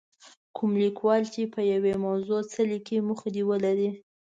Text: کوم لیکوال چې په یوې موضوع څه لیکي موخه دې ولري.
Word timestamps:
کوم 0.55 0.71
لیکوال 0.83 1.21
چې 1.33 1.41
په 1.53 1.61
یوې 1.73 1.93
موضوع 2.05 2.41
څه 2.51 2.59
لیکي 2.71 2.97
موخه 3.07 3.27
دې 3.35 3.43
ولري. 3.49 3.89